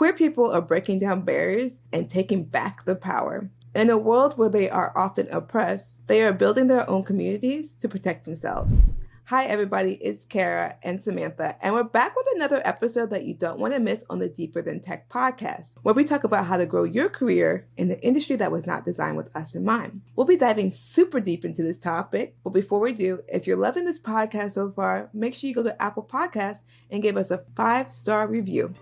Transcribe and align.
Queer 0.00 0.14
people 0.14 0.50
are 0.50 0.62
breaking 0.62 0.98
down 0.98 1.26
barriers 1.26 1.80
and 1.92 2.08
taking 2.08 2.42
back 2.42 2.86
the 2.86 2.96
power. 2.96 3.50
In 3.74 3.90
a 3.90 3.98
world 3.98 4.38
where 4.38 4.48
they 4.48 4.70
are 4.70 4.96
often 4.96 5.28
oppressed, 5.30 6.08
they 6.08 6.22
are 6.22 6.32
building 6.32 6.68
their 6.68 6.88
own 6.88 7.04
communities 7.04 7.74
to 7.74 7.86
protect 7.86 8.24
themselves. 8.24 8.92
Hi, 9.24 9.44
everybody, 9.44 9.98
it's 10.00 10.24
Kara 10.24 10.76
and 10.82 11.02
Samantha, 11.02 11.54
and 11.60 11.74
we're 11.74 11.84
back 11.84 12.16
with 12.16 12.26
another 12.34 12.62
episode 12.64 13.10
that 13.10 13.24
you 13.24 13.34
don't 13.34 13.60
want 13.60 13.74
to 13.74 13.78
miss 13.78 14.02
on 14.08 14.18
the 14.18 14.30
Deeper 14.30 14.62
Than 14.62 14.80
Tech 14.80 15.10
podcast, 15.10 15.74
where 15.82 15.94
we 15.94 16.04
talk 16.04 16.24
about 16.24 16.46
how 16.46 16.56
to 16.56 16.64
grow 16.64 16.84
your 16.84 17.10
career 17.10 17.68
in 17.76 17.88
the 17.88 18.02
industry 18.02 18.36
that 18.36 18.50
was 18.50 18.66
not 18.66 18.86
designed 18.86 19.18
with 19.18 19.36
us 19.36 19.54
in 19.54 19.66
mind. 19.66 20.00
We'll 20.16 20.26
be 20.26 20.36
diving 20.36 20.70
super 20.70 21.20
deep 21.20 21.44
into 21.44 21.62
this 21.62 21.78
topic, 21.78 22.36
but 22.42 22.54
before 22.54 22.80
we 22.80 22.94
do, 22.94 23.20
if 23.28 23.46
you're 23.46 23.58
loving 23.58 23.84
this 23.84 24.00
podcast 24.00 24.52
so 24.52 24.72
far, 24.72 25.10
make 25.12 25.34
sure 25.34 25.48
you 25.48 25.54
go 25.54 25.62
to 25.62 25.82
Apple 25.82 26.08
Podcasts 26.10 26.62
and 26.90 27.02
give 27.02 27.18
us 27.18 27.30
a 27.30 27.44
five 27.54 27.92
star 27.92 28.26
review. 28.28 28.74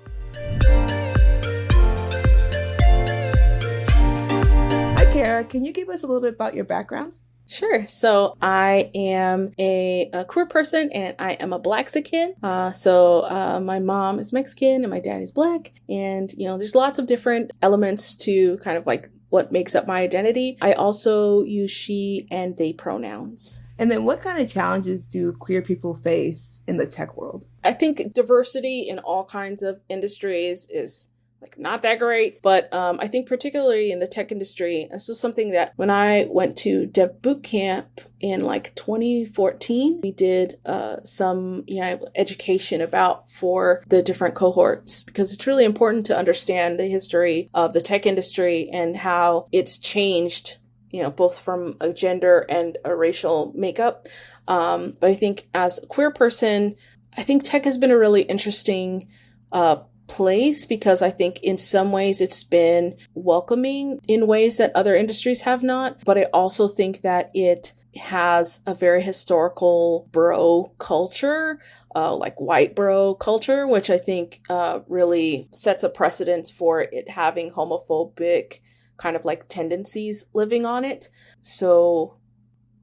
Kara, 5.19 5.43
can 5.43 5.65
you 5.65 5.73
give 5.73 5.89
us 5.89 6.05
a 6.05 6.07
little 6.07 6.23
bit 6.23 6.35
about 6.35 6.55
your 6.55 6.65
background? 6.65 7.15
Sure. 7.45 7.87
So 7.89 8.37
I 8.41 8.91
am 8.95 9.53
a, 9.59 10.11
a, 10.13 10.25
queer 10.25 10.47
person 10.47 10.93
and 10.93 11.17
I 11.19 11.33
am 11.33 11.53
a 11.53 11.59
Blaxican. 11.59 12.35
Uh, 12.41 12.71
so 12.71 13.23
uh, 13.23 13.59
my 13.59 13.81
mom 13.81 14.21
is 14.21 14.33
Mexican 14.33 14.85
and 14.85 14.91
my 14.91 15.01
dad 15.01 15.21
is 15.21 15.33
black. 15.33 15.73
And, 15.89 16.33
you 16.35 16.47
know, 16.47 16.57
there's 16.57 16.77
lots 16.77 17.01
of 17.01 17.07
different 17.07 17.51
elements 17.63 18.15
to 18.17 18.59
kind 18.59 18.79
of 18.79 18.87
like 18.87 19.11
what 19.31 19.51
makes 19.51 19.75
up 19.75 19.89
my 19.89 20.03
identity. 20.03 20.57
I 20.61 20.75
also 20.75 21.43
use 21.43 21.73
she 21.73 22.29
and 22.31 22.57
they 22.57 22.73
pronouns. 22.73 23.65
And 23.77 23.91
then 23.91 24.05
what 24.05 24.21
kind 24.21 24.41
of 24.41 24.49
challenges 24.49 25.09
do 25.09 25.33
queer 25.33 25.63
people 25.63 25.95
face 25.95 26.63
in 26.69 26.77
the 26.77 26.87
tech 26.87 27.17
world? 27.17 27.45
I 27.65 27.73
think 27.73 28.13
diversity 28.13 28.87
in 28.89 29.01
all 29.01 29.25
kinds 29.25 29.65
of 29.65 29.81
industries 29.89 30.69
is 30.71 31.11
like 31.41 31.59
not 31.59 31.83
that 31.83 31.99
great. 31.99 32.43
But 32.43 32.73
um, 32.73 32.99
I 33.01 33.09
think 33.09 33.29
particularly 33.29 33.93
in 33.93 34.01
the 34.01 34.07
tech 34.07 34.33
industry, 34.33 34.89
this 34.91 35.09
was 35.09 35.21
something 35.21 35.51
that 35.51 35.73
when 35.77 35.91
I 35.91 36.27
went 36.29 36.57
to 36.59 36.87
Dev 36.87 37.23
Boot 37.23 37.43
Camp 37.43 38.01
in 38.21 38.41
like 38.41 38.75
2014, 38.75 40.01
we 40.03 40.11
did 40.11 40.59
uh, 40.67 41.01
some 41.03 41.65
you 41.67 41.81
know, 41.81 42.05
education 42.17 42.81
about 42.81 43.31
for 43.31 43.83
the 43.89 44.03
different 44.03 44.35
cohorts 44.35 45.05
because 45.05 45.33
it's 45.33 45.47
really 45.47 45.65
important 45.65 46.07
to 46.07 46.19
understand 46.19 46.79
the 46.79 46.87
history 46.87 47.51
of 47.55 47.73
the 47.73 47.81
tech 47.81 48.07
industry 48.07 48.69
and 48.73 48.97
how 48.97 49.49
it's 49.53 49.79
changed. 49.79 50.59
You 50.91 51.03
know, 51.03 51.11
both 51.11 51.39
from 51.39 51.77
a 51.83 51.93
gender 51.93 52.47
and 52.49 52.79
a 52.83 52.97
racial 52.97 53.53
makeup. 53.55 54.07
Um, 54.49 54.97
but 54.99 55.11
I 55.11 55.15
think 55.15 55.47
as 55.53 55.83
a 55.83 55.87
queer 55.87 56.11
person, 56.11 56.77
I 57.15 57.23
think 57.23 57.43
tech 57.45 57.67
has 57.67 57.77
been 57.77 57.91
a 57.91 57.99
really 57.99 58.23
interesting 58.23 59.09
uh, 59.53 59.83
place 60.09 60.67
because 60.67 61.03
I 61.03 61.11
think 61.11 61.41
in 61.43 61.59
some 61.59 61.93
ways 61.93 62.21
it's 62.21 62.43
been 62.43 62.97
welcoming 63.15 64.01
in 64.09 64.27
ways 64.27 64.57
that 64.57 64.73
other 64.75 64.97
industries 64.97 65.43
have 65.43 65.63
not. 65.63 66.05
But 66.05 66.19
I 66.19 66.25
also 66.33 66.67
think 66.67 67.03
that 67.03 67.31
it 67.35 67.75
has 67.97 68.61
a 68.67 68.75
very 68.75 69.03
historical 69.03 70.09
bro 70.11 70.73
culture, 70.79 71.61
uh, 71.95 72.15
like 72.15 72.41
white 72.41 72.75
bro 72.75 73.15
culture, 73.15 73.67
which 73.67 73.91
I 73.91 73.99
think 73.99 74.41
uh, 74.49 74.81
really 74.89 75.49
sets 75.53 75.83
a 75.83 75.89
precedent 75.89 76.53
for 76.57 76.81
it 76.81 77.09
having 77.11 77.51
homophobic 77.51 78.61
kind 78.97 79.17
of 79.17 79.25
like 79.25 79.49
tendencies 79.49 80.27
living 80.35 80.67
on 80.67 80.85
it. 80.85 81.09
So, 81.41 82.17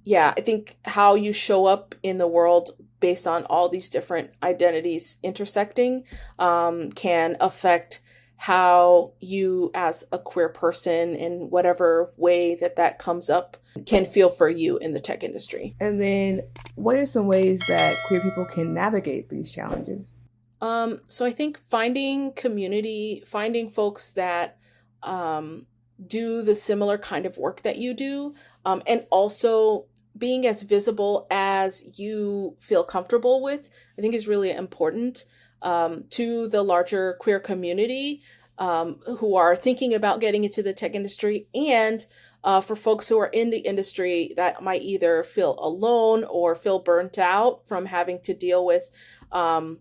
yeah, 0.03 0.33
I 0.37 0.41
think 0.41 0.77
how 0.85 1.15
you 1.15 1.33
show 1.33 1.65
up 1.65 1.93
in 2.03 2.17
the 2.17 2.27
world 2.27 2.71
based 2.99 3.27
on 3.27 3.43
all 3.45 3.69
these 3.69 3.89
different 3.89 4.31
identities 4.41 5.17
intersecting 5.23 6.03
um, 6.39 6.89
can 6.91 7.37
affect 7.39 8.01
how 8.37 9.13
you 9.19 9.71
as 9.73 10.05
a 10.11 10.19
queer 10.19 10.49
person 10.49 11.15
in 11.15 11.49
whatever 11.49 12.13
way 12.17 12.55
that 12.55 12.75
that 12.75 12.99
comes 12.99 13.29
up 13.29 13.57
can 13.85 14.05
feel 14.05 14.29
for 14.29 14.49
you 14.49 14.77
in 14.77 14.91
the 14.91 14.99
tech 14.99 15.23
industry. 15.23 15.75
And 15.79 16.01
then 16.01 16.41
what 16.75 16.95
are 16.97 17.05
some 17.05 17.27
ways 17.27 17.59
that 17.67 17.95
queer 18.07 18.21
people 18.21 18.45
can 18.45 18.73
navigate 18.73 19.29
these 19.29 19.51
challenges? 19.51 20.19
Um, 20.61 21.01
so 21.05 21.25
i 21.25 21.31
think 21.31 21.59
finding 21.59 22.31
community 22.33 23.23
finding 23.27 23.69
folks 23.69 24.11
that 24.13 24.57
um, 25.03 25.67
do 26.07 26.41
the 26.41 26.55
similar 26.55 26.97
kind 26.97 27.25
of 27.25 27.37
work 27.37 27.61
that 27.61 27.77
you 27.77 27.93
do 27.93 28.33
um, 28.65 28.81
and 28.87 29.05
also 29.11 29.85
being 30.17 30.45
as 30.45 30.63
visible 30.63 31.27
as 31.29 31.99
you 31.99 32.55
feel 32.59 32.83
comfortable 32.83 33.41
with, 33.41 33.69
I 33.97 34.01
think 34.01 34.13
is 34.13 34.27
really 34.27 34.51
important 34.51 35.25
um, 35.61 36.05
to 36.11 36.47
the 36.47 36.61
larger 36.61 37.17
queer 37.19 37.39
community 37.39 38.21
um, 38.57 38.99
who 39.17 39.35
are 39.35 39.55
thinking 39.55 39.93
about 39.93 40.21
getting 40.21 40.43
into 40.43 40.63
the 40.63 40.73
tech 40.73 40.95
industry 40.95 41.47
and 41.53 42.05
uh, 42.43 42.61
for 42.61 42.75
folks 42.75 43.09
who 43.09 43.19
are 43.19 43.27
in 43.27 43.49
the 43.49 43.59
industry 43.59 44.31
that 44.37 44.61
might 44.61 44.83
either 44.83 45.23
feel 45.23 45.57
alone 45.59 46.23
or 46.23 46.55
feel 46.55 46.79
burnt 46.79 47.17
out 47.17 47.67
from 47.67 47.87
having 47.87 48.21
to 48.21 48.33
deal 48.33 48.65
with 48.65 48.89
um, 49.31 49.79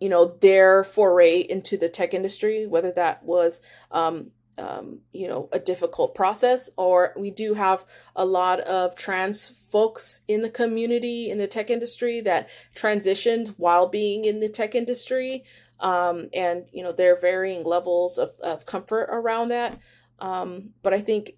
you 0.00 0.08
know 0.08 0.36
their 0.40 0.84
foray 0.84 1.40
into 1.40 1.76
the 1.76 1.88
tech 1.88 2.14
industry 2.14 2.66
whether 2.66 2.92
that 2.92 3.22
was 3.24 3.60
um, 3.90 4.30
um, 4.58 5.00
you 5.12 5.28
know 5.28 5.48
a 5.52 5.58
difficult 5.58 6.14
process 6.14 6.68
or 6.76 7.14
we 7.16 7.30
do 7.30 7.54
have 7.54 7.84
a 8.16 8.24
lot 8.24 8.60
of 8.60 8.94
trans 8.94 9.48
folks 9.70 10.22
in 10.28 10.42
the 10.42 10.50
community 10.50 11.30
in 11.30 11.38
the 11.38 11.46
tech 11.46 11.70
industry 11.70 12.20
that 12.20 12.50
transitioned 12.74 13.54
while 13.56 13.88
being 13.88 14.24
in 14.24 14.40
the 14.40 14.48
tech 14.48 14.74
industry. 14.74 15.44
Um, 15.80 16.28
and 16.34 16.64
you 16.72 16.82
know 16.82 16.92
there 16.92 17.14
are 17.14 17.20
varying 17.20 17.64
levels 17.64 18.18
of, 18.18 18.30
of 18.40 18.66
comfort 18.66 19.08
around 19.10 19.48
that. 19.48 19.78
Um, 20.18 20.70
but 20.82 20.92
i 20.92 21.00
think 21.00 21.34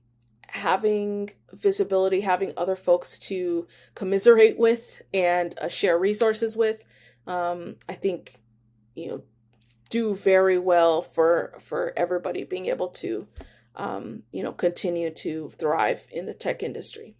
having 0.53 1.31
visibility 1.53 2.23
having 2.23 2.53
other 2.57 2.75
folks 2.75 3.19
to 3.19 3.69
commiserate 3.95 4.59
with 4.59 5.03
and 5.15 5.57
uh, 5.61 5.69
share 5.69 5.99
resources 5.99 6.57
with 6.57 6.85
um, 7.27 7.77
i 7.89 7.95
think 7.95 8.41
you 8.95 9.09
know 9.09 9.23
do 9.91 10.15
very 10.15 10.59
well 10.59 11.03
for 11.03 11.55
for 11.61 11.93
everybody 11.97 12.45
being 12.45 12.67
able 12.67 12.89
to 12.89 13.27
um, 13.77 14.23
you 14.33 14.43
know 14.43 14.53
continue 14.53 15.11
to 15.11 15.51
thrive 15.59 16.07
in 16.11 16.27
the 16.27 16.35
tech 16.35 16.63
industry 16.63 17.15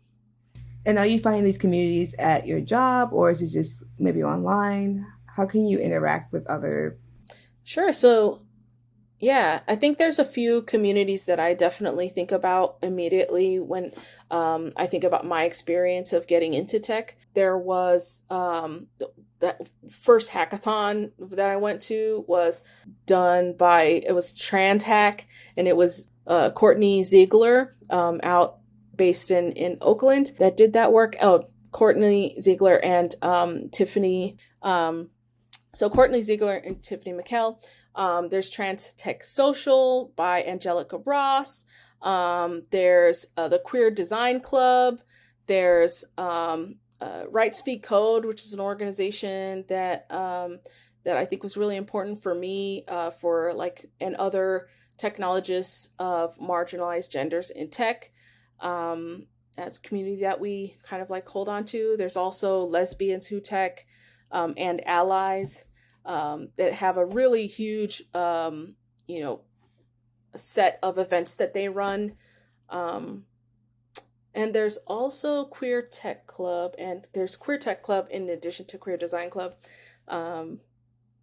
and 0.87 0.99
are 0.99 1.07
you 1.07 1.21
finding 1.21 1.45
these 1.45 1.59
communities 1.59 2.15
at 2.19 2.47
your 2.47 2.61
job 2.61 3.13
or 3.13 3.31
is 3.31 3.43
it 3.43 3.51
just 3.51 3.85
maybe 3.99 4.23
online 4.23 5.05
how 5.37 5.45
can 5.45 5.67
you 5.67 5.79
interact 5.79 6.33
with 6.33 6.47
other 6.47 6.99
sure 7.65 7.93
so 7.93 8.41
yeah, 9.21 9.61
I 9.69 9.77
think 9.77 9.99
there's 9.99 10.19
a 10.19 10.25
few 10.25 10.63
communities 10.63 11.27
that 11.27 11.39
I 11.39 11.53
definitely 11.53 12.09
think 12.09 12.33
about 12.33 12.79
immediately 12.83 13.61
when 13.61 13.93
um, 14.31 14.73
I 14.77 14.87
think 14.87 15.05
about 15.05 15.27
my 15.27 15.45
experience 15.45 16.15
of 16.15 16.27
getting 16.27 16.55
into 16.55 16.81
tech. 16.81 17.19
There 17.35 17.59
was 17.59 18.23
um, 18.31 18.87
that 19.41 19.69
first 19.91 20.31
hackathon 20.31 21.13
that 21.19 21.49
I 21.51 21.57
went 21.57 21.83
to 21.83 22.25
was 22.29 22.63
done 23.07 23.55
by 23.57 24.03
it 24.07 24.15
was 24.15 24.33
TransHack 24.33 25.25
and 25.57 25.67
it 25.67 25.77
was 25.77 26.11
uh, 26.27 26.51
Kortney 26.51 27.03
Ziegler 27.03 27.75
um, 27.91 28.21
out 28.23 28.59
based 28.95 29.31
in 29.31 29.53
in 29.53 29.79
Oakland 29.81 30.33
that 30.39 30.57
did 30.57 30.75
that 30.75 30.93
work. 30.93 31.17
Oh, 31.21 31.49
Kortney 31.73 32.39
Ziegler 32.41 32.77
and 32.77 33.15
um, 33.23 33.69
Tiffany. 33.71 34.37
Um, 34.63 35.11
so 35.75 35.89
Kortney 35.89 36.23
Ziegler 36.23 36.57
and 36.57 36.83
Tiffany 36.83 37.17
Mikell. 37.17 37.63
Um, 37.95 38.29
there's 38.29 38.51
Trans 38.51 38.93
Tech 38.95 39.23
Social 39.23 40.13
by 40.17 40.43
Angelica 40.45 40.99
Ross. 40.99 41.65
Um, 42.03 42.63
there's 42.71 43.27
uh, 43.37 43.49
the 43.49 43.59
Queer 43.59 43.91
Design 43.91 44.41
Club. 44.41 45.01
There's 45.47 46.05
um, 46.17 46.77
uh, 47.01 47.25
Write 47.31 47.55
Speak 47.55 47.83
Code, 47.83 48.25
which 48.25 48.43
is 48.43 48.53
an 48.53 48.61
organization 48.61 49.65
that 49.69 50.11
um, 50.11 50.61
that 51.05 51.17
I 51.17 51.25
think 51.25 51.43
was 51.43 51.57
really 51.57 51.77
important 51.77 52.23
for 52.23 52.35
me 52.35 52.85
uh, 52.89 53.11
for 53.11 53.53
like 53.55 53.91
and 54.01 54.15
other 54.17 54.69
technologists 54.97 55.91
of 55.99 56.39
marginalized 56.39 57.11
genders 57.11 57.51
in 57.51 57.71
tech. 57.71 58.13
Um, 58.61 59.27
a 59.57 59.71
community 59.83 60.21
that 60.23 60.41
we 60.41 60.77
kind 60.83 61.03
of 61.03 61.11
like 61.11 61.29
hold 61.29 61.49
on 61.49 61.65
to. 61.67 61.95
There's 61.99 62.17
also 62.17 62.61
lesbians 62.61 63.27
who 63.27 63.41
tech 63.41 63.87
um, 64.31 64.55
and 64.57 64.87
allies 64.87 65.65
um, 66.05 66.49
that 66.57 66.75
have 66.75 66.97
a 66.97 67.05
really 67.05 67.47
huge, 67.47 68.03
um, 68.15 68.75
you 69.07 69.21
know, 69.21 69.43
set 70.35 70.79
of 70.83 70.99
events 70.99 71.35
that 71.35 71.55
they 71.55 71.69
run. 71.69 72.15
Um, 72.69 73.25
and 74.35 74.55
there's 74.55 74.77
also 74.87 75.45
Queer 75.45 75.83
Tech 75.83 76.27
Club, 76.27 76.75
and 76.79 77.09
there's 77.13 77.37
Queer 77.37 77.59
Tech 77.59 77.83
Club 77.83 78.07
in 78.11 78.29
addition 78.29 78.67
to 78.67 78.79
Queer 78.79 78.97
Design 78.97 79.31
Club. 79.31 79.55
Um, 80.09 80.61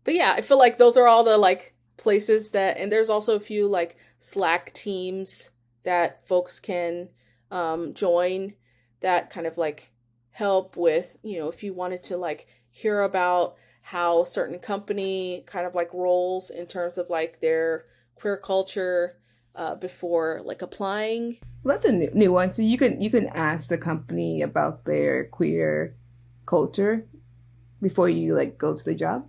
but 0.03 0.13
yeah, 0.13 0.33
I 0.37 0.41
feel 0.41 0.57
like 0.57 0.77
those 0.77 0.97
are 0.97 1.07
all 1.07 1.23
the 1.23 1.37
like 1.37 1.75
places 1.97 2.51
that, 2.51 2.77
and 2.77 2.91
there's 2.91 3.09
also 3.09 3.35
a 3.35 3.39
few 3.39 3.67
like 3.67 3.97
Slack 4.19 4.73
teams 4.73 5.51
that 5.83 6.27
folks 6.27 6.59
can 6.59 7.09
um, 7.51 7.93
join 7.93 8.53
that 9.01 9.29
kind 9.29 9.47
of 9.47 9.57
like 9.57 9.91
help 10.31 10.75
with, 10.75 11.17
you 11.23 11.39
know, 11.39 11.47
if 11.47 11.63
you 11.63 11.73
wanted 11.73 12.03
to 12.03 12.17
like 12.17 12.47
hear 12.69 13.01
about 13.01 13.55
how 13.81 14.23
certain 14.23 14.59
company 14.59 15.43
kind 15.47 15.65
of 15.65 15.73
like 15.73 15.93
rolls 15.93 16.49
in 16.49 16.67
terms 16.67 16.97
of 16.97 17.09
like 17.09 17.39
their 17.39 17.85
queer 18.15 18.37
culture 18.37 19.17
uh, 19.57 19.75
before 19.75 20.41
like 20.45 20.61
applying. 20.61 21.37
Well, 21.63 21.75
that's 21.75 21.85
a 21.85 21.91
new, 21.91 22.09
new 22.13 22.31
one. 22.31 22.51
So 22.51 22.61
you 22.61 22.77
can 22.77 23.01
you 23.01 23.09
can 23.09 23.27
ask 23.27 23.67
the 23.67 23.77
company 23.77 24.41
about 24.41 24.85
their 24.85 25.25
queer 25.25 25.95
culture 26.45 27.05
before 27.81 28.07
you 28.07 28.35
like 28.35 28.57
go 28.57 28.75
to 28.75 28.83
the 28.83 28.95
job. 28.95 29.27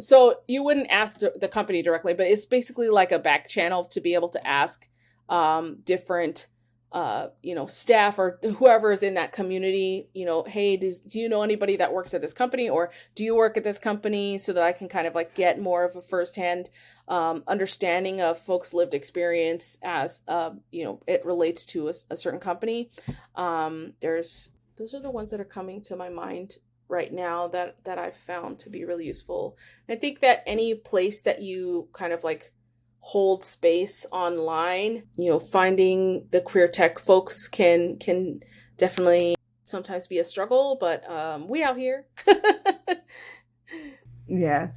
So 0.00 0.40
you 0.46 0.62
wouldn't 0.62 0.90
ask 0.90 1.18
the 1.18 1.48
company 1.48 1.82
directly, 1.82 2.14
but 2.14 2.26
it's 2.26 2.46
basically 2.46 2.88
like 2.88 3.10
a 3.10 3.18
back 3.18 3.48
channel 3.48 3.84
to 3.86 4.00
be 4.00 4.14
able 4.14 4.28
to 4.28 4.46
ask 4.46 4.88
um, 5.28 5.78
different 5.84 6.48
uh, 6.90 7.28
you 7.42 7.54
know, 7.54 7.66
staff 7.66 8.18
or 8.18 8.38
whoever 8.56 8.92
is 8.92 9.02
in 9.02 9.14
that 9.14 9.32
community, 9.32 10.08
you 10.14 10.24
know, 10.24 10.42
hey, 10.44 10.76
does, 10.76 11.00
do 11.00 11.18
you 11.18 11.28
know 11.28 11.42
anybody 11.42 11.76
that 11.76 11.92
works 11.92 12.14
at 12.14 12.22
this 12.22 12.32
company 12.32 12.68
or 12.68 12.90
do 13.14 13.22
you 13.22 13.34
work 13.34 13.56
at 13.58 13.64
this 13.64 13.78
company 13.78 14.38
so 14.38 14.52
that 14.54 14.62
I 14.62 14.72
can 14.72 14.88
kind 14.88 15.06
of 15.06 15.14
like 15.14 15.34
get 15.34 15.60
more 15.60 15.84
of 15.84 15.96
a 15.96 16.00
firsthand 16.00 16.70
um, 17.06 17.42
understanding 17.46 18.22
of 18.22 18.38
folks' 18.38 18.72
lived 18.72 18.94
experience 18.94 19.78
as, 19.82 20.22
uh, 20.28 20.50
you 20.70 20.84
know, 20.84 21.00
it 21.06 21.24
relates 21.26 21.66
to 21.66 21.88
a, 21.88 21.92
a 22.10 22.16
certain 22.16 22.40
company. 22.40 22.90
Um, 23.34 23.92
there's, 24.00 24.52
those 24.78 24.94
are 24.94 25.00
the 25.00 25.10
ones 25.10 25.30
that 25.30 25.40
are 25.40 25.44
coming 25.44 25.82
to 25.82 25.96
my 25.96 26.08
mind 26.08 26.56
right 26.88 27.12
now 27.12 27.48
that, 27.48 27.84
that 27.84 27.98
I've 27.98 28.16
found 28.16 28.58
to 28.60 28.70
be 28.70 28.86
really 28.86 29.04
useful. 29.04 29.58
I 29.90 29.96
think 29.96 30.20
that 30.20 30.42
any 30.46 30.74
place 30.74 31.20
that 31.22 31.42
you 31.42 31.88
kind 31.92 32.14
of 32.14 32.24
like 32.24 32.52
hold 33.00 33.44
space 33.44 34.06
online. 34.12 35.04
You 35.16 35.30
know, 35.30 35.38
finding 35.38 36.26
the 36.30 36.40
queer 36.40 36.68
tech 36.68 36.98
folks 36.98 37.48
can 37.48 37.98
can 37.98 38.40
definitely 38.76 39.36
sometimes 39.64 40.06
be 40.06 40.18
a 40.18 40.24
struggle, 40.24 40.76
but 40.80 41.08
um, 41.10 41.48
we 41.48 41.62
out 41.62 41.76
here. 41.76 42.06
yeah, 44.26 44.70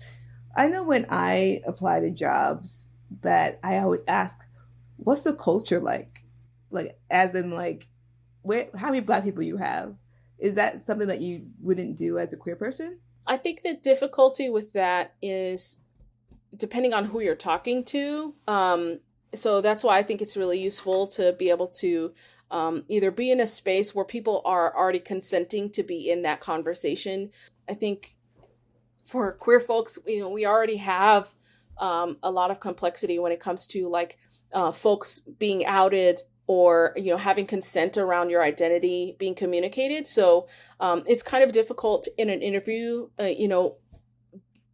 I 0.56 0.68
know 0.68 0.84
when 0.84 1.06
I 1.10 1.62
apply 1.66 2.02
to 2.02 2.12
jobs 2.12 2.92
that 3.22 3.60
I 3.64 3.80
always 3.80 4.04
ask, 4.08 4.38
"What's 4.98 5.24
the 5.24 5.34
culture 5.34 5.80
like?" 5.80 6.24
Like, 6.70 6.98
as 7.10 7.36
in, 7.36 7.52
like, 7.52 7.90
where 8.44 8.70
how 8.78 8.88
many 8.88 9.02
black 9.02 9.24
people 9.24 9.44
you 9.44 9.58
have. 9.58 9.96
Is 10.38 10.56
that 10.56 10.82
something 10.82 11.08
that 11.08 11.22
you 11.22 11.46
wouldn't 11.62 11.98
do 11.98 12.18
as 12.18 12.34
a 12.34 12.38
queer 12.38 12.56
person? 12.56 12.98
I 13.28 13.38
think 13.38 13.62
the 13.64 13.76
difficulty 13.76 14.50
with 14.50 14.74
that 14.74 15.14
is 15.22 15.80
depending 16.56 16.94
on 16.94 17.06
who 17.06 17.20
you're 17.20 17.36
talking 17.36 17.84
to. 17.86 18.34
Um, 18.48 19.00
so 19.34 19.62
that's 19.62 19.84
why 19.84 19.98
I 19.98 20.04
think 20.04 20.22
it's 20.22 20.36
really 20.36 20.60
useful 20.60 21.08
to 21.08 21.34
be 21.34 21.50
able 21.50 21.68
to 21.68 22.14
um, 22.50 22.84
either 22.90 23.12
be 23.12 23.32
in 23.32 23.40
a 23.40 23.48
space 23.48 23.96
where 23.96 24.04
people 24.04 24.42
are 24.44 24.76
already 24.76 25.00
consenting 25.00 25.70
to 25.72 25.84
be 25.84 26.10
in 26.10 26.22
that 26.24 26.42
conversation. 26.42 27.32
I 27.70 27.74
think 27.74 28.18
for 29.06 29.32
queer 29.32 29.60
folks, 29.60 29.98
you 30.06 30.20
know, 30.20 30.30
we 30.30 30.46
already 30.46 30.78
have 30.78 31.34
um, 31.78 32.18
a 32.22 32.32
lot 32.32 32.52
of 32.52 32.60
complexity 32.60 33.20
when 33.20 33.32
it 33.32 33.40
comes 33.40 33.66
to 33.68 33.88
like 33.88 34.18
uh, 34.54 34.72
folks 34.72 35.20
being 35.20 35.66
outed 35.66 36.22
or 36.48 36.94
you 36.98 37.12
know 37.12 37.18
having 37.18 37.46
consent 37.46 37.98
around 37.98 38.30
your 38.30 38.44
identity 38.44 39.16
being 39.18 39.36
communicated 39.36 40.06
so 40.06 40.48
um, 40.80 41.04
it's 41.08 41.24
kind 41.24 41.44
of 41.44 41.52
difficult 41.52 42.08
in 42.18 42.30
an 42.30 42.42
interview 42.42 43.08
uh, 43.20 43.24
you 43.24 43.48
know 43.48 43.78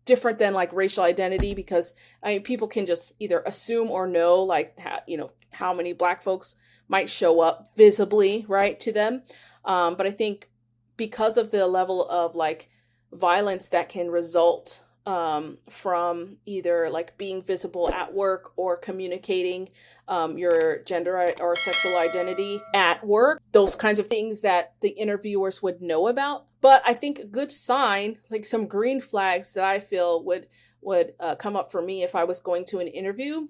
different 0.08 0.40
than 0.40 0.54
like 0.54 0.74
racial 0.74 1.04
identity 1.04 1.54
because 1.54 1.94
I 2.24 2.34
mean, 2.34 2.44
people 2.44 2.68
can 2.68 2.88
just 2.88 3.14
either 3.20 3.44
assume 3.46 3.92
or 3.92 4.08
know 4.08 4.42
like 4.42 4.80
how, 4.80 5.02
you 5.06 5.18
know 5.18 5.32
how 5.52 5.74
many 5.74 5.94
black 5.94 6.24
folks 6.24 6.56
might 6.88 7.10
show 7.10 7.42
up 7.42 7.72
visibly 7.76 8.46
right 8.48 8.80
to 8.80 8.92
them 8.92 9.22
um, 9.66 9.96
but 9.96 10.08
i 10.08 10.12
think 10.12 10.50
because 10.96 11.38
of 11.38 11.52
the 11.52 11.68
level 11.68 12.08
of 12.10 12.36
like 12.36 12.70
violence 13.12 13.70
that 13.70 13.90
can 13.90 14.10
result 14.10 14.82
um, 15.08 15.58
from 15.70 16.38
either 16.46 16.90
like 16.90 17.18
being 17.18 17.42
visible 17.42 17.90
at 17.90 18.14
work 18.14 18.52
or 18.58 18.76
communicating 18.76 19.70
um, 20.10 20.38
your 20.38 20.84
gender 20.84 21.26
or 21.40 21.56
sexual 21.56 21.96
identity 21.98 22.62
at 22.74 23.06
work, 23.06 23.42
those 23.54 23.76
kinds 23.76 24.00
of 24.00 24.08
things 24.08 24.42
that 24.42 24.74
the 24.82 24.90
interviewers 24.90 25.64
would 25.64 25.82
know 25.82 26.08
about. 26.08 26.46
But 26.62 26.82
I 26.86 26.94
think 26.94 27.20
a 27.20 27.26
good 27.26 27.52
sign, 27.52 28.18
like 28.30 28.46
some 28.46 28.68
green 28.68 29.00
flags 29.00 29.54
that 29.54 29.64
I 29.64 29.80
feel 29.80 30.24
would 30.26 30.48
would 30.82 31.14
uh, 31.20 31.36
come 31.36 31.56
up 31.56 31.72
for 31.72 31.82
me 31.82 32.04
if 32.04 32.16
I 32.16 32.24
was 32.24 32.40
going 32.40 32.64
to 32.66 32.80
an 32.80 32.88
interview 32.88 33.48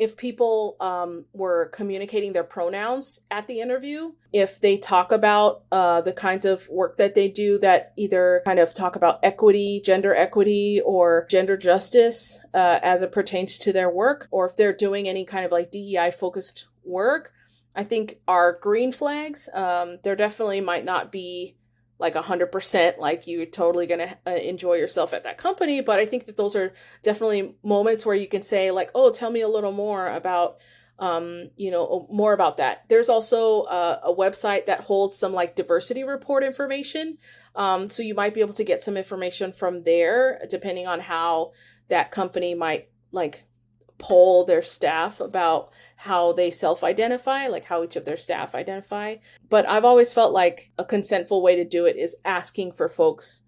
if 0.00 0.16
people 0.16 0.76
um, 0.80 1.26
were 1.34 1.68
communicating 1.74 2.32
their 2.32 2.42
pronouns 2.42 3.20
at 3.30 3.46
the 3.46 3.60
interview, 3.60 4.12
if 4.32 4.58
they 4.58 4.78
talk 4.78 5.12
about 5.12 5.64
uh, 5.70 6.00
the 6.00 6.12
kinds 6.14 6.46
of 6.46 6.66
work 6.70 6.96
that 6.96 7.14
they 7.14 7.28
do 7.28 7.58
that 7.58 7.92
either 7.96 8.40
kind 8.46 8.58
of 8.58 8.72
talk 8.72 8.96
about 8.96 9.18
equity, 9.22 9.78
gender 9.84 10.14
equity, 10.14 10.80
or 10.84 11.26
gender 11.28 11.54
justice 11.56 12.38
uh, 12.54 12.78
as 12.82 13.02
it 13.02 13.12
pertains 13.12 13.58
to 13.58 13.74
their 13.74 13.90
work, 13.90 14.26
or 14.30 14.46
if 14.46 14.56
they're 14.56 14.74
doing 14.74 15.06
any 15.06 15.24
kind 15.24 15.44
of 15.44 15.52
like 15.52 15.70
DEI 15.70 16.10
focused 16.10 16.68
work, 16.82 17.32
I 17.74 17.84
think 17.84 18.20
are 18.26 18.58
green 18.58 18.92
flags. 18.92 19.50
Um, 19.52 19.98
there 20.02 20.16
definitely 20.16 20.62
might 20.62 20.86
not 20.86 21.12
be 21.12 21.56
like 22.00 22.14
100% 22.14 22.98
like 22.98 23.26
you're 23.26 23.46
totally 23.46 23.86
going 23.86 24.00
to 24.00 24.18
uh, 24.26 24.30
enjoy 24.30 24.74
yourself 24.74 25.12
at 25.12 25.24
that 25.24 25.38
company. 25.38 25.80
But 25.80 26.00
i 26.00 26.06
think 26.06 26.26
that 26.26 26.36
those 26.36 26.56
are 26.56 26.72
definitely 27.02 27.54
moments 27.62 28.04
where 28.04 28.14
you 28.14 28.26
can 28.26 28.42
say 28.42 28.70
like 28.70 28.90
oh 28.94 29.10
tell 29.10 29.30
me 29.30 29.40
a 29.40 29.48
little 29.48 29.72
more 29.72 30.08
about 30.08 30.58
um, 31.00 31.50
you 31.56 31.70
know 31.70 32.06
more 32.10 32.34
about 32.34 32.58
that. 32.58 32.84
There's 32.88 33.08
also 33.08 33.62
uh, 33.62 34.00
a 34.04 34.14
website 34.14 34.66
that 34.66 34.82
holds 34.82 35.16
some 35.16 35.32
like 35.32 35.56
diversity 35.56 36.04
report 36.04 36.44
information. 36.44 37.16
Um, 37.56 37.88
so 37.88 38.02
you 38.02 38.14
might 38.14 38.34
be 38.34 38.40
able 38.40 38.52
to 38.54 38.64
get 38.64 38.82
some 38.82 38.96
information 38.96 39.52
from 39.52 39.82
there 39.82 40.40
depending 40.48 40.86
on 40.86 41.00
how 41.00 41.52
that 41.88 42.10
company 42.10 42.54
might 42.54 42.90
like 43.12 43.46
poll 44.00 44.44
their 44.44 44.62
staff 44.62 45.20
about 45.20 45.70
how 45.96 46.32
they 46.32 46.50
self 46.50 46.82
identify, 46.82 47.46
like 47.46 47.66
how 47.66 47.84
each 47.84 47.94
of 47.94 48.06
their 48.06 48.16
staff 48.16 48.54
identify. 48.54 49.16
But 49.48 49.68
I've 49.68 49.84
always 49.84 50.12
felt 50.12 50.32
like 50.32 50.72
a 50.78 50.84
consentful 50.84 51.42
way 51.42 51.56
to 51.56 51.64
do 51.64 51.84
it 51.84 51.96
is 51.96 52.16
asking 52.24 52.72
for 52.72 52.88
folks 52.88 53.42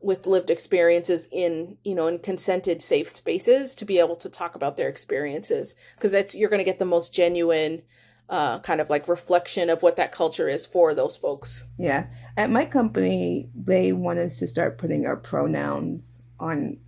with 0.00 0.26
lived 0.26 0.48
experiences 0.48 1.28
in 1.30 1.76
you 1.84 1.94
know 1.94 2.06
in 2.06 2.18
consented 2.18 2.80
safe 2.80 3.08
spaces 3.08 3.74
to 3.74 3.84
be 3.84 3.98
able 3.98 4.16
to 4.16 4.30
talk 4.30 4.54
about 4.54 4.78
their 4.78 4.88
experiences 4.88 5.74
because 5.96 6.12
that's 6.12 6.34
you're 6.34 6.48
going 6.48 6.58
to 6.58 6.64
get 6.64 6.78
the 6.78 6.86
most 6.86 7.14
genuine 7.14 7.82
uh, 8.30 8.60
kind 8.60 8.80
of 8.80 8.88
like 8.88 9.08
reflection 9.08 9.68
of 9.68 9.82
what 9.82 9.96
that 9.96 10.12
culture 10.12 10.48
is 10.48 10.64
for 10.64 10.94
those 10.94 11.16
folks. 11.16 11.64
Yeah. 11.76 12.06
At 12.36 12.48
my 12.48 12.64
company 12.64 13.50
they 13.54 13.92
want 13.92 14.18
us 14.18 14.38
to 14.38 14.46
start 14.46 14.78
putting 14.78 15.04
our 15.04 15.16
pronouns 15.16 16.22
on 16.38 16.78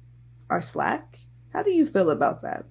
our 0.49 0.63
slack. 0.63 1.19
How 1.53 1.63
do 1.63 1.71
you 1.71 1.85
feel 1.85 2.09
about 2.09 2.41
that 2.43 2.65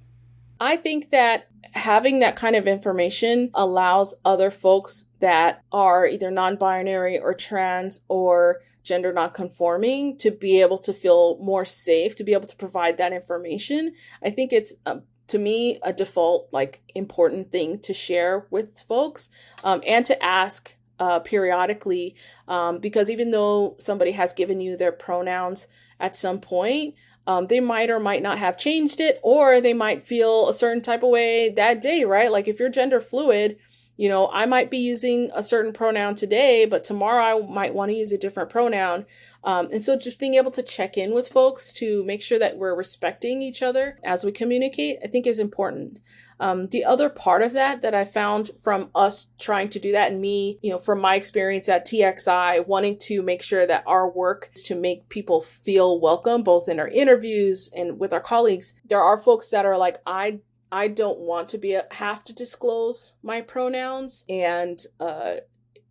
I 0.62 0.78
think 0.78 1.10
that 1.10 1.48
having 1.74 2.19
that 2.19 2.36
kind 2.36 2.56
of 2.56 2.68
information 2.68 3.50
allows 3.56 4.13
other 4.24 4.51
folks 4.51 5.08
that 5.20 5.63
are 5.72 6.06
either 6.06 6.30
non 6.30 6.56
binary 6.56 7.18
or 7.20 7.34
trans 7.34 8.03
or 8.08 8.62
gender 8.84 9.12
non-conforming 9.12 10.18
to 10.18 10.30
be 10.30 10.62
able 10.62 10.77
to 10.77 10.94
feel 10.94 11.38
more 11.39 11.65
safe 11.65 12.15
to 12.15 12.24
be 12.24 12.34
able 12.34 12.48
to 12.48 12.56
provide 12.56 12.98
that 12.98 13.12
information. 13.12 13.94
I 14.24 14.30
think 14.30 14.53
it's 14.53 14.74
um, 14.86 15.01
to 15.27 15.39
me 15.39 15.80
a 15.82 15.94
default 15.94 16.53
like 16.53 16.84
important 16.94 17.51
thing 17.51 17.80
to 17.80 17.94
share 17.94 18.46
with 18.51 18.82
folks 18.82 19.30
um, 19.63 19.82
and 19.86 20.06
to 20.06 20.24
ask 20.24 20.75
uh, 21.00 21.20
periodically 21.20 22.15
um, 22.48 22.77
because 22.77 23.10
even 23.10 23.32
though 23.32 23.75
somebody 23.80 24.12
has 24.12 24.34
given 24.34 24.62
you 24.62 24.77
their 24.77 24.91
pronouns 24.91 25.68
at 26.00 26.15
some 26.15 26.39
point 26.39 26.94
um, 27.28 27.48
they 27.48 27.60
might 27.60 27.90
or 27.90 28.00
might 28.00 28.24
not 28.24 28.38
have 28.38 28.58
changed 28.58 29.00
it, 29.00 29.20
or 29.24 29.62
they 29.62 29.74
might 29.74 30.04
feel 30.04 30.50
a 30.50 30.54
certain 30.54 30.82
type 30.82 31.04
of 31.04 31.10
way 31.10 31.50
that 31.50 31.82
day, 31.82 32.04
right? 32.04 32.32
Like 32.32 32.48
if 32.48 32.60
you're 32.60 32.70
gender 32.70 33.00
fluid, 33.00 33.58
you 33.98 34.10
know, 34.10 34.30
I 34.32 34.48
might 34.48 34.72
be 34.72 34.80
using 34.80 35.30
a 35.36 35.44
certain 35.44 35.74
pronoun 35.74 36.16
today, 36.16 36.66
but 36.66 36.84
tomorrow 36.84 37.44
I 37.44 37.48
might 37.48 37.75
want 37.75 37.92
to 37.92 37.96
use 37.96 38.12
a 38.12 38.18
different 38.18 38.50
pronoun. 38.50 39.06
Um, 39.44 39.70
and 39.72 39.82
so 39.82 39.96
just 39.96 40.18
being 40.18 40.36
able 40.36 40.51
to 40.51 40.63
check 40.63 40.98
in 40.98 41.13
with 41.13 41.28
folks 41.28 41.72
to 41.74 42.04
make 42.04 42.22
sure 42.22 42.40
that 42.40 42.58
we're 42.58 42.75
respecting 42.75 43.42
each 43.42 43.62
other 43.62 44.00
as 44.04 44.24
we 44.24 44.32
communicate, 44.32 44.98
I 45.04 45.08
think 45.08 45.28
is 45.28 45.40
important. 45.40 46.00
Um, 46.41 46.69
the 46.69 46.83
other 46.83 47.07
part 47.07 47.43
of 47.43 47.53
that 47.53 47.83
that 47.83 47.93
I 47.93 48.03
found 48.03 48.50
from 48.63 48.89
us 48.95 49.27
trying 49.38 49.69
to 49.69 49.79
do 49.79 49.91
that 49.91 50.12
and 50.12 50.19
me, 50.19 50.57
you 50.63 50.71
know, 50.71 50.79
from 50.79 51.00
my 51.00 51.13
experience 51.13 51.69
at 51.69 51.86
TXI, 51.86 52.65
wanting 52.65 52.98
to 53.01 53.21
make 53.21 53.43
sure 53.43 53.67
that 53.67 53.83
our 53.86 54.10
work 54.10 54.50
is 54.55 54.63
to 54.63 54.75
make 54.75 55.07
people 55.07 55.41
feel 55.41 56.01
welcome, 56.01 56.41
both 56.41 56.67
in 56.67 56.79
our 56.79 56.88
interviews 56.88 57.71
and 57.77 58.00
with 58.00 58.12
our 58.12 58.19
colleagues. 58.19 58.74
There 58.83 59.03
are 59.03 59.19
folks 59.19 59.51
that 59.51 59.67
are 59.67 59.77
like, 59.77 60.00
I 60.07 60.39
I 60.71 60.88
don't 60.88 61.19
want 61.19 61.50
to 61.50 61.60
be 61.60 61.74
a, 61.74 61.86
have 61.91 62.24
to 62.24 62.33
disclose 62.33 63.13
my 63.21 63.41
pronouns 63.41 64.25
and 64.27 64.83
uh 65.00 65.36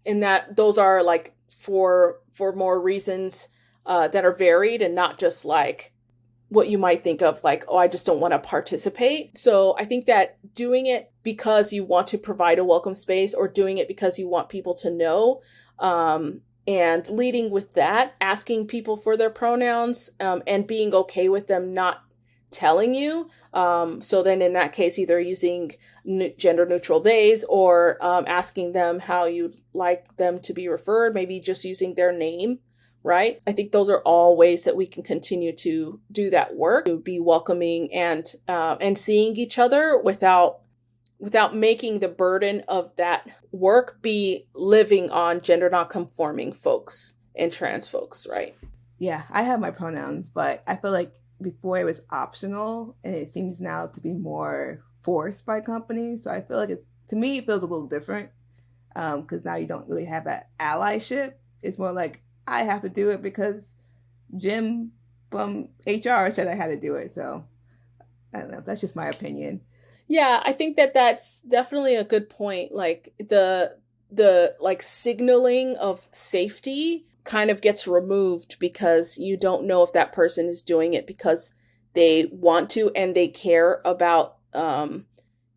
and 0.05 0.23
that 0.23 0.57
those 0.57 0.79
are 0.79 1.03
like 1.03 1.37
for 1.49 2.21
for 2.33 2.53
more 2.53 2.81
reasons 2.81 3.51
uh 3.87 4.09
that 4.09 4.25
are 4.25 4.33
varied 4.33 4.83
and 4.83 4.95
not 4.95 5.19
just 5.19 5.45
like 5.45 5.93
what 6.51 6.69
you 6.69 6.79
might 6.79 7.03
think 7.03 7.23
of 7.23 7.43
like, 7.43 7.65
oh, 7.69 7.77
I 7.77 7.89
just 7.89 8.05
don't 8.05 8.21
want 8.21 8.33
to 8.33 8.39
participate. 8.39 9.37
So 9.37 9.77
I 9.79 9.85
think 9.85 10.07
that 10.07 10.37
doing 10.55 10.87
it 10.87 11.11
because 11.23 11.73
you 11.73 11.85
want 11.85 12.09
to 12.09 12.19
provide 12.19 12.59
a 12.59 12.65
welcome 12.65 12.95
space 12.95 13.35
or 13.35 13.49
doing 13.49 13.79
it 13.79 13.89
because 13.89 14.19
you 14.19 14.29
want 14.29 14.49
people 14.49 14.75
to 14.75 14.91
know 14.91 15.41
um, 15.79 16.43
and 16.67 17.09
leading 17.09 17.51
with 17.51 17.75
that, 17.75 18.15
asking 18.21 18.67
people 18.67 18.97
for 18.97 19.17
their 19.17 19.31
pronouns 19.31 20.11
um, 20.19 20.43
and 20.47 20.67
being 20.67 20.93
okay 20.93 21.29
with 21.29 21.47
them 21.47 21.73
not 21.73 22.03
telling 22.51 22.95
you. 22.95 23.31
Um, 23.55 24.03
so 24.03 24.23
then, 24.23 24.43
in 24.43 24.53
that 24.55 24.73
case, 24.73 24.99
either 24.99 25.21
using 25.21 25.73
n- 26.07 26.33
gender 26.37 26.67
neutral 26.67 27.01
days 27.01 27.45
or 27.45 27.97
um, 28.01 28.25
asking 28.27 28.73
them 28.73 28.99
how 28.99 29.25
you'd 29.25 29.57
like 29.73 30.17
them 30.17 30.41
to 30.41 30.53
be 30.53 30.69
referred, 30.69 31.15
maybe 31.15 31.41
just 31.41 31.65
using 31.65 31.95
their 31.95 32.13
name. 32.13 32.59
Right. 33.03 33.41
I 33.47 33.53
think 33.53 33.73
those 33.73 33.89
are 33.89 34.03
all 34.03 34.37
ways 34.37 34.65
that 34.65 34.77
we 34.77 34.87
can 34.87 35.03
continue 35.03 35.53
to 35.57 36.01
do 36.13 36.29
that 36.31 36.55
work, 36.55 36.85
to 36.85 36.99
be 36.99 37.19
welcoming 37.19 37.93
and 37.95 38.31
uh, 38.47 38.77
and 38.79 38.99
seeing 38.99 39.37
each 39.37 39.59
other 39.59 39.99
without 39.99 40.61
without 41.19 41.55
making 41.55 42.01
the 42.01 42.09
burden 42.09 42.63
of 42.69 42.95
that 42.97 43.29
work 43.53 44.03
be 44.03 44.47
living 44.55 45.11
on 45.11 45.41
gender 45.41 45.69
non-conforming 45.71 46.53
folks 46.53 47.17
and 47.35 47.53
trans 47.53 47.89
folks, 47.89 48.27
right? 48.31 48.55
Yeah, 48.99 49.23
I 49.31 49.43
have 49.43 49.61
my 49.61 49.71
pronouns, 49.71 50.29
but 50.29 50.63
I 50.67 50.77
feel 50.77 50.91
like 50.91 51.15
before 51.41 51.79
it 51.79 51.85
was 51.85 52.03
optional 52.11 52.97
and 53.03 53.15
it 53.15 53.29
seems 53.29 53.61
now 53.61 53.87
to 53.87 54.01
be 54.01 54.13
more 54.13 54.83
forced 55.03 55.47
by 55.47 55.61
companies. 55.61 56.25
So 56.25 56.31
I 56.31 56.43
feel 56.43 56.59
like 56.59 56.71
it's 56.71 56.87
to 57.09 57.17
me 57.17 57.39
it 57.39 57.47
feels 57.47 57.63
a 57.63 57.67
little 57.67 57.87
different 57.87 58.31
because 58.95 59.39
um, 59.39 59.43
now 59.45 59.57
you 59.57 59.67
don't 59.67 59.89
really 59.89 60.05
have 60.05 60.25
that 60.25 60.51
allyship. 60.59 61.35
It's 61.63 61.79
more 61.79 61.93
like 61.93 62.23
I 62.51 62.65
have 62.65 62.83
to 62.83 62.89
do 62.89 63.11
it 63.11 63.23
because 63.23 63.75
Jim 64.37 64.93
from 65.31 65.69
HR 65.87 66.29
said 66.31 66.49
I 66.49 66.55
had 66.55 66.69
to 66.69 66.77
do 66.77 66.97
it. 66.97 67.13
So 67.13 67.45
I 68.35 68.41
don't 68.41 68.51
know. 68.51 68.61
That's 68.61 68.81
just 68.81 68.97
my 68.97 69.09
opinion. 69.09 69.61
Yeah, 70.09 70.43
I 70.45 70.53
think 70.53 70.77
that 70.77 70.93
that's 70.93 71.43
definitely 71.43 71.95
a 71.95 72.05
good 72.05 72.29
point. 72.29 72.73
Like 72.73 73.15
the 73.19 73.77
the 74.11 74.57
like 74.59 74.83
signaling 74.83 75.77
of 75.77 76.09
safety 76.11 77.07
kind 77.23 77.51
of 77.51 77.61
gets 77.61 77.87
removed 77.87 78.57
because 78.59 79.19
you 79.19 79.37
don't 79.37 79.67
know 79.67 79.85
if 79.85 79.93
that 79.93 80.11
person 80.11 80.49
is 80.49 80.65
doing 80.65 80.95
it 80.95 81.07
because 81.07 81.55
they 81.95 82.29
want 82.33 82.71
to 82.71 82.91
and 82.97 83.15
they 83.15 83.29
care 83.29 83.81
about 83.85 84.39
um 84.53 85.05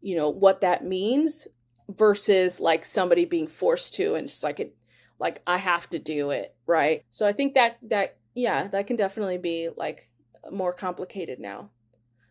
you 0.02 0.16
know 0.16 0.30
what 0.30 0.62
that 0.62 0.86
means 0.86 1.48
versus 1.90 2.60
like 2.60 2.86
somebody 2.86 3.26
being 3.26 3.48
forced 3.48 3.96
to 3.96 4.14
and 4.14 4.28
just 4.28 4.44
like 4.44 4.60
it 4.60 4.76
like 5.20 5.42
I 5.48 5.58
have 5.58 5.90
to 5.90 6.00
do 6.00 6.32
it, 6.32 6.56
right? 6.66 7.04
So 7.10 7.28
I 7.28 7.34
think 7.34 7.56
that 7.56 7.78
that 7.84 8.18
yeah, 8.36 8.68
that 8.68 8.88
can 8.88 8.96
definitely 8.96 9.38
be 9.38 9.70
like 9.76 10.10
more 10.52 10.74
complicated 10.74 11.40
now. 11.40 11.70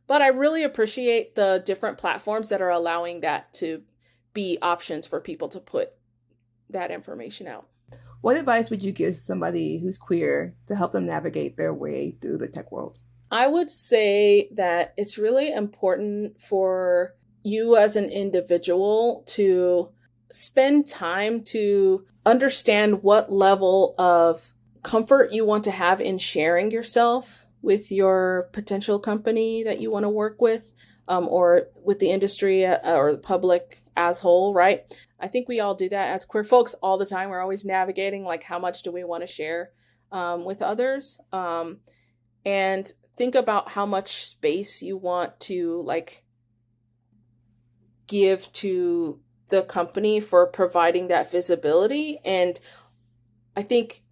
But 0.06 0.20
I 0.20 0.28
really 0.28 0.64
appreciate 0.64 1.34
the 1.34 1.62
different 1.64 1.98
platforms 1.98 2.48
that 2.48 2.60
are 2.60 2.70
allowing 2.70 3.20
that 3.20 3.54
to 3.54 3.82
be 4.34 4.58
options 4.60 5.06
for 5.06 5.20
people 5.20 5.48
to 5.50 5.60
put 5.60 5.90
that 6.70 6.90
information 6.90 7.46
out. 7.46 7.68
What 8.20 8.36
advice 8.36 8.70
would 8.70 8.82
you 8.82 8.92
give 8.92 9.16
somebody 9.16 9.78
who's 9.78 9.98
queer 9.98 10.54
to 10.68 10.76
help 10.76 10.92
them 10.92 11.06
navigate 11.06 11.56
their 11.56 11.74
way 11.74 12.16
through 12.20 12.38
the 12.38 12.48
tech 12.48 12.70
world? 12.70 12.98
I 13.30 13.46
would 13.46 13.70
say 13.70 14.48
that 14.54 14.92
it's 14.96 15.18
really 15.18 15.52
important 15.52 16.40
for 16.40 17.14
you 17.42 17.76
as 17.76 17.96
an 17.96 18.04
individual 18.04 19.24
to 19.28 19.90
spend 20.30 20.86
time 20.86 21.42
to 21.42 22.06
understand 22.24 23.02
what 23.02 23.32
level 23.32 23.94
of 23.98 24.54
comfort 24.82 25.32
you 25.32 25.44
want 25.44 25.64
to 25.64 25.70
have 25.70 26.00
in 26.00 26.18
sharing 26.18 26.70
yourself 26.70 27.46
with 27.62 27.92
your 27.92 28.48
potential 28.52 28.98
company 28.98 29.62
that 29.62 29.80
you 29.80 29.90
want 29.90 30.04
to 30.04 30.08
work 30.08 30.40
with 30.40 30.72
um, 31.08 31.28
or 31.28 31.68
with 31.84 31.98
the 31.98 32.10
industry 32.10 32.66
uh, 32.66 32.96
or 32.96 33.12
the 33.12 33.18
public 33.18 33.82
as 33.96 34.20
whole 34.20 34.54
right? 34.54 34.82
I 35.20 35.28
think 35.28 35.48
we 35.48 35.60
all 35.60 35.74
do 35.74 35.88
that 35.88 36.08
as 36.08 36.24
queer 36.24 36.44
folks 36.44 36.74
all 36.74 36.98
the 36.98 37.06
time. 37.06 37.30
We're 37.30 37.40
always 37.40 37.64
navigating 37.64 38.24
like 38.24 38.42
how 38.42 38.58
much 38.58 38.82
do 38.82 38.90
we 38.90 39.04
want 39.04 39.22
to 39.22 39.32
share 39.32 39.70
um, 40.10 40.44
with 40.44 40.62
others 40.62 41.20
um, 41.32 41.78
and 42.44 42.90
think 43.16 43.34
about 43.34 43.70
how 43.70 43.86
much 43.86 44.26
space 44.26 44.82
you 44.82 44.96
want 44.96 45.38
to 45.40 45.82
like 45.82 46.24
give 48.06 48.52
to 48.52 49.20
the 49.52 49.62
company 49.62 50.18
for 50.18 50.46
providing 50.48 51.06
that 51.06 51.30
visibility 51.30 52.18
and 52.24 52.60
i 53.56 53.62
think 53.62 54.02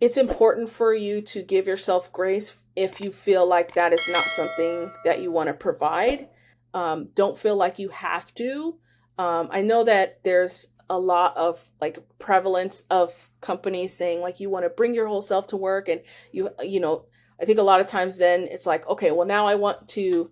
it's 0.00 0.16
important 0.16 0.70
for 0.70 0.94
you 0.94 1.20
to 1.22 1.42
give 1.42 1.66
yourself 1.66 2.12
grace 2.12 2.56
if 2.76 3.00
you 3.00 3.10
feel 3.10 3.44
like 3.44 3.72
that 3.74 3.92
is 3.92 4.08
not 4.08 4.22
something 4.22 4.92
that 5.04 5.20
you 5.20 5.32
want 5.32 5.48
to 5.48 5.52
provide. 5.52 6.28
Um, 6.72 7.06
don't 7.14 7.36
feel 7.36 7.56
like 7.56 7.80
you 7.80 7.88
have 7.88 8.32
to. 8.34 8.78
Um, 9.18 9.48
I 9.50 9.62
know 9.62 9.82
that 9.82 10.22
there's 10.22 10.68
a 10.88 10.98
lot 10.98 11.36
of 11.36 11.72
like 11.80 11.98
prevalence 12.20 12.84
of 12.88 13.30
companies 13.40 13.96
saying 13.96 14.20
like 14.20 14.38
you 14.38 14.48
want 14.48 14.64
to 14.64 14.70
bring 14.70 14.94
your 14.94 15.08
whole 15.08 15.20
self 15.20 15.48
to 15.48 15.56
work 15.56 15.88
and 15.88 16.00
you 16.32 16.48
you 16.62 16.80
know 16.80 17.04
I 17.38 17.44
think 17.44 17.58
a 17.58 17.62
lot 17.62 17.80
of 17.80 17.86
times 17.86 18.16
then 18.16 18.48
it's 18.50 18.64
like 18.64 18.88
okay 18.88 19.10
well 19.10 19.26
now 19.26 19.46
I 19.46 19.56
want 19.56 19.86
to 19.90 20.30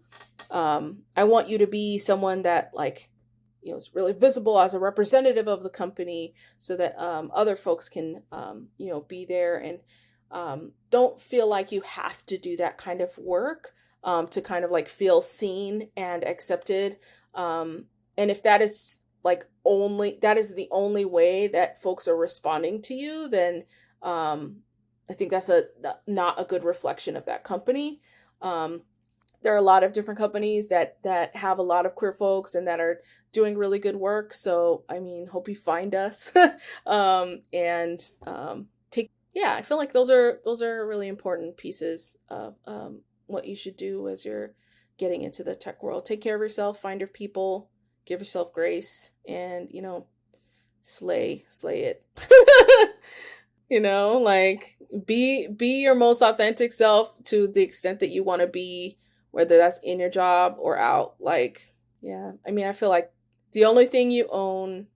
um, 0.50 1.02
I 1.14 1.24
want 1.24 1.50
you 1.50 1.58
to 1.58 1.66
be 1.66 1.98
someone 1.98 2.42
that 2.42 2.70
like 2.72 3.10
you 3.66 3.72
know 3.72 3.76
is 3.76 3.94
really 3.94 4.12
visible 4.12 4.60
as 4.60 4.74
a 4.74 4.78
representative 4.78 5.48
of 5.48 5.62
the 5.62 5.70
company 5.70 6.34
so 6.56 6.76
that 6.76 6.98
um, 6.98 7.30
other 7.34 7.56
folks 7.56 7.88
can 7.88 8.22
um, 8.30 8.68
you 8.78 8.88
know 8.88 9.00
be 9.00 9.24
there 9.24 9.56
and 9.56 9.80
um, 10.30 10.72
don't 10.90 11.20
feel 11.20 11.48
like 11.48 11.72
you 11.72 11.80
have 11.82 12.24
to 12.26 12.38
do 12.38 12.56
that 12.56 12.78
kind 12.78 13.00
of 13.00 13.16
work 13.18 13.74
um, 14.04 14.28
to 14.28 14.40
kind 14.40 14.64
of 14.64 14.70
like 14.70 14.88
feel 14.88 15.20
seen 15.20 15.90
and 15.96 16.24
accepted. 16.24 16.98
Um, 17.34 17.86
and 18.16 18.30
if 18.30 18.42
that 18.44 18.62
is 18.62 19.02
like 19.26 19.46
only 19.64 20.18
that 20.22 20.38
is 20.38 20.54
the 20.54 20.68
only 20.70 21.04
way 21.04 21.48
that 21.48 21.82
folks 21.82 22.06
are 22.06 22.16
responding 22.16 22.80
to 22.80 22.94
you 22.94 23.28
then 23.28 23.64
um, 24.02 24.58
i 25.10 25.12
think 25.12 25.32
that's 25.32 25.48
a 25.48 25.64
not 26.06 26.40
a 26.40 26.44
good 26.44 26.62
reflection 26.62 27.16
of 27.16 27.24
that 27.26 27.42
company 27.42 28.00
there 29.42 29.52
are 29.54 29.58
a 29.58 29.62
lot 29.62 29.84
of 29.84 29.92
different 29.92 30.18
companies 30.18 30.68
that 30.68 31.02
that 31.02 31.36
have 31.36 31.58
a 31.58 31.62
lot 31.62 31.86
of 31.86 31.94
queer 31.94 32.12
folks 32.12 32.54
and 32.54 32.66
that 32.66 32.80
are 32.80 33.00
doing 33.32 33.56
really 33.56 33.78
good 33.78 33.96
work. 33.96 34.32
So 34.32 34.84
i 34.88 34.98
mean 34.98 35.26
hope 35.26 35.48
you 35.48 35.54
find 35.54 35.94
us. 35.94 36.32
Um, 36.86 37.42
and 37.52 37.98
um, 38.26 38.68
take 38.90 39.10
yeah 39.34 39.54
i 39.54 39.62
feel 39.62 39.76
like 39.76 39.92
those 39.92 40.10
are 40.10 40.40
those 40.44 40.62
are 40.62 40.86
really 40.86 41.08
important 41.08 41.56
pieces 41.56 42.16
of 42.28 42.56
um, 42.66 43.00
what 43.26 43.46
you 43.46 43.56
should 43.56 43.76
do 43.76 44.08
as 44.08 44.24
you're 44.24 44.52
getting 44.98 45.22
into 45.22 45.44
the 45.44 45.54
tech 45.54 45.82
world. 45.82 46.06
Take 46.06 46.20
care 46.20 46.36
of 46.36 46.40
yourself 46.40 46.80
find 46.80 47.00
your 47.00 47.08
people 47.08 47.70
give 48.06 48.20
yourself 48.20 48.52
grace 48.52 49.12
and 49.28 49.68
you 49.70 49.82
know 49.82 50.06
slay 50.82 51.44
slay 51.48 51.82
it. 51.82 52.04
You 53.68 53.80
know 53.80 54.18
like 54.18 54.78
be 55.06 55.48
be 55.48 55.80
your 55.80 55.96
most 55.96 56.22
authentic 56.22 56.72
self 56.72 57.12
to 57.24 57.48
the 57.48 57.62
extent 57.62 57.98
that 57.98 58.10
you 58.10 58.22
want 58.22 58.40
to 58.40 58.46
be 58.46 58.96
whether 59.36 59.58
that's 59.58 59.78
in 59.80 60.00
your 60.00 60.08
job 60.08 60.56
or 60.58 60.78
out. 60.78 61.16
Like, 61.20 61.74
yeah, 62.00 62.32
I 62.48 62.52
mean, 62.52 62.66
I 62.66 62.72
feel 62.72 62.88
like 62.88 63.12
the 63.52 63.66
only 63.66 63.84
thing 63.84 64.10
you 64.10 64.26
own 64.32 64.86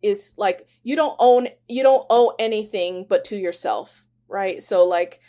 is 0.00 0.32
like 0.38 0.66
you 0.82 0.96
don't 0.96 1.14
own 1.18 1.48
you 1.68 1.82
don't 1.82 2.06
owe 2.08 2.34
anything 2.38 3.04
but 3.06 3.22
to 3.24 3.36
yourself, 3.36 4.06
right? 4.28 4.62
So 4.62 4.86
like 4.86 5.20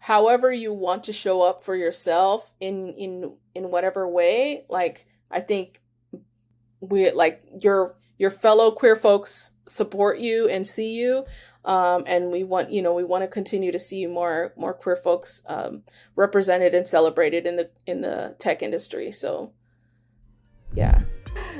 however 0.00 0.52
you 0.52 0.70
want 0.70 1.04
to 1.04 1.14
show 1.14 1.40
up 1.40 1.64
for 1.64 1.74
yourself 1.74 2.52
in 2.60 2.90
in 2.90 3.36
in 3.54 3.70
whatever 3.70 4.06
way, 4.06 4.66
like 4.68 5.06
I 5.30 5.40
think 5.40 5.80
we 6.80 7.10
like 7.12 7.42
your 7.58 7.96
your 8.20 8.30
fellow 8.30 8.70
queer 8.70 8.94
folks 8.94 9.52
support 9.66 10.18
you 10.18 10.46
and 10.46 10.66
see 10.66 10.92
you 10.92 11.24
um, 11.64 12.04
and 12.06 12.30
we 12.30 12.44
want 12.44 12.70
you 12.70 12.82
know 12.82 12.92
we 12.92 13.02
want 13.02 13.24
to 13.24 13.28
continue 13.28 13.72
to 13.72 13.78
see 13.78 14.06
more 14.06 14.52
more 14.56 14.74
queer 14.74 14.94
folks 14.94 15.42
um, 15.46 15.82
represented 16.16 16.74
and 16.74 16.86
celebrated 16.86 17.46
in 17.46 17.56
the 17.56 17.70
in 17.86 18.02
the 18.02 18.36
tech 18.38 18.62
industry 18.62 19.10
so 19.10 19.52
yeah. 20.72 21.00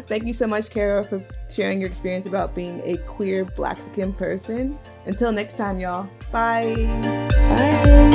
Thank 0.06 0.26
you 0.26 0.32
so 0.32 0.46
much 0.46 0.70
kara 0.70 1.02
for 1.02 1.24
sharing 1.48 1.80
your 1.80 1.88
experience 1.88 2.26
about 2.26 2.54
being 2.54 2.80
a 2.84 2.96
queer 2.98 3.44
Blaxican 3.44 4.12
person. 4.12 4.78
Until 5.06 5.32
next 5.32 5.56
time 5.56 5.80
y'all. 5.80 6.08
Bye. 6.30 6.74
Bye 7.32 8.10